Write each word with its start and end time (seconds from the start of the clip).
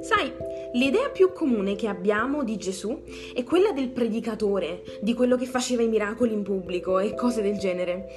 Sai, 0.00 0.32
l'idea 0.72 1.10
più 1.10 1.32
comune 1.32 1.74
che 1.74 1.88
abbiamo 1.88 2.44
di 2.44 2.56
Gesù 2.56 3.02
è 3.34 3.44
quella 3.44 3.72
del 3.72 3.88
predicatore, 3.88 4.82
di 5.00 5.14
quello 5.14 5.36
che 5.36 5.46
faceva 5.46 5.82
i 5.82 5.88
miracoli 5.88 6.32
in 6.32 6.42
pubblico 6.42 6.98
e 6.98 7.14
cose 7.14 7.42
del 7.42 7.58
genere. 7.58 8.08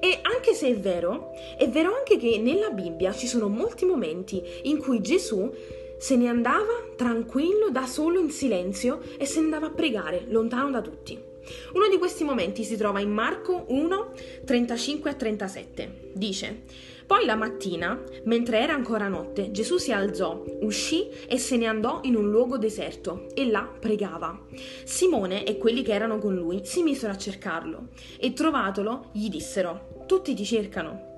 E 0.00 0.20
anche 0.22 0.54
se 0.54 0.68
è 0.68 0.76
vero, 0.78 1.32
è 1.56 1.68
vero 1.68 1.94
anche 1.94 2.16
che 2.18 2.38
nella 2.38 2.70
Bibbia 2.70 3.12
ci 3.12 3.26
sono 3.26 3.48
molti 3.48 3.84
momenti 3.84 4.42
in 4.64 4.78
cui 4.78 5.00
Gesù 5.00 5.50
se 5.98 6.16
ne 6.16 6.28
andava 6.28 6.72
tranquillo, 6.96 7.70
da 7.70 7.86
solo, 7.86 8.20
in 8.20 8.30
silenzio 8.30 9.00
e 9.18 9.26
se 9.26 9.40
ne 9.40 9.44
andava 9.44 9.66
a 9.66 9.70
pregare, 9.70 10.24
lontano 10.28 10.70
da 10.70 10.80
tutti. 10.80 11.29
Uno 11.72 11.88
di 11.88 11.98
questi 11.98 12.24
momenti 12.24 12.64
si 12.64 12.76
trova 12.76 13.00
in 13.00 13.10
Marco 13.10 13.64
1, 13.68 14.12
35 14.44 15.10
a 15.10 15.14
37. 15.14 16.10
Dice: 16.14 16.62
Poi 17.06 17.24
la 17.24 17.34
mattina, 17.34 18.02
mentre 18.24 18.60
era 18.60 18.74
ancora 18.74 19.08
notte, 19.08 19.50
Gesù 19.50 19.76
si 19.76 19.92
alzò, 19.92 20.44
uscì 20.60 21.08
e 21.26 21.38
se 21.38 21.56
ne 21.56 21.66
andò 21.66 22.00
in 22.04 22.16
un 22.16 22.30
luogo 22.30 22.58
deserto 22.58 23.26
e 23.34 23.46
là 23.46 23.62
pregava. 23.62 24.46
Simone 24.84 25.44
e 25.44 25.58
quelli 25.58 25.82
che 25.82 25.92
erano 25.92 26.18
con 26.18 26.34
lui 26.34 26.60
si 26.64 26.82
misero 26.82 27.12
a 27.12 27.18
cercarlo 27.18 27.88
e 28.18 28.32
trovatolo 28.32 29.10
gli 29.12 29.28
dissero: 29.28 30.04
Tutti 30.06 30.34
ti 30.34 30.44
cercano. 30.44 31.08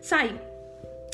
Sai, 0.00 0.54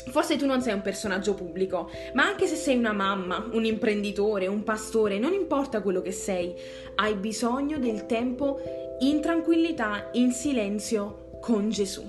Forse 0.09 0.37
tu 0.37 0.45
non 0.45 0.61
sei 0.61 0.73
un 0.73 0.81
personaggio 0.81 1.33
pubblico, 1.33 1.89
ma 2.13 2.23
anche 2.25 2.45
se 2.45 2.55
sei 2.55 2.77
una 2.77 2.93
mamma, 2.93 3.47
un 3.51 3.65
imprenditore, 3.65 4.47
un 4.47 4.63
pastore, 4.63 5.17
non 5.17 5.33
importa 5.33 5.81
quello 5.81 6.01
che 6.01 6.11
sei, 6.11 6.53
hai 6.95 7.15
bisogno 7.15 7.79
del 7.79 8.05
tempo 8.05 8.59
in 8.99 9.21
tranquillità, 9.21 10.09
in 10.13 10.31
silenzio 10.31 11.39
con 11.41 11.69
Gesù. 11.69 12.07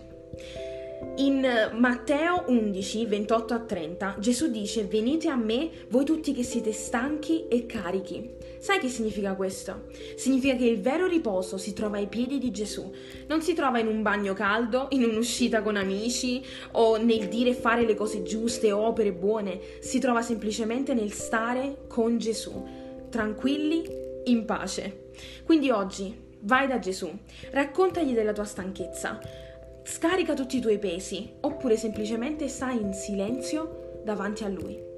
In 1.16 1.70
Matteo 1.76 2.44
11, 2.48 3.06
28 3.06 3.54
a 3.54 3.60
30, 3.60 4.16
Gesù 4.18 4.50
dice: 4.50 4.84
Venite 4.84 5.28
a 5.28 5.36
me, 5.36 5.70
voi 5.88 6.04
tutti 6.04 6.32
che 6.32 6.42
siete 6.42 6.72
stanchi 6.72 7.46
e 7.48 7.66
carichi. 7.66 8.30
Sai 8.58 8.78
che 8.78 8.88
significa 8.88 9.34
questo? 9.34 9.86
Significa 10.16 10.56
che 10.56 10.64
il 10.64 10.80
vero 10.80 11.06
riposo 11.06 11.56
si 11.56 11.72
trova 11.72 11.98
ai 11.98 12.08
piedi 12.08 12.38
di 12.38 12.50
Gesù. 12.50 12.92
Non 13.28 13.42
si 13.42 13.54
trova 13.54 13.78
in 13.78 13.86
un 13.86 14.02
bagno 14.02 14.32
caldo, 14.32 14.88
in 14.90 15.04
un'uscita 15.04 15.62
con 15.62 15.76
amici 15.76 16.42
o 16.72 16.96
nel 16.96 17.28
dire 17.28 17.50
e 17.50 17.54
fare 17.54 17.84
le 17.84 17.94
cose 17.94 18.22
giuste 18.22 18.72
opere 18.72 19.12
buone. 19.12 19.60
Si 19.80 20.00
trova 20.00 20.22
semplicemente 20.22 20.94
nel 20.94 21.12
stare 21.12 21.84
con 21.86 22.18
Gesù, 22.18 22.66
tranquilli, 23.08 23.84
in 24.24 24.44
pace. 24.44 25.10
Quindi 25.44 25.70
oggi 25.70 26.22
vai 26.40 26.66
da 26.66 26.78
Gesù, 26.78 27.10
raccontagli 27.50 28.14
della 28.14 28.32
tua 28.32 28.44
stanchezza 28.44 29.43
Scarica 29.86 30.32
tutti 30.32 30.56
i 30.56 30.60
tuoi 30.60 30.78
pesi 30.78 31.36
oppure 31.40 31.76
semplicemente 31.76 32.48
stai 32.48 32.80
in 32.80 32.94
silenzio 32.94 34.00
davanti 34.02 34.42
a 34.42 34.48
lui. 34.48 34.93